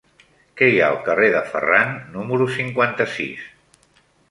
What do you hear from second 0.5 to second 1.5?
Què hi ha al carrer de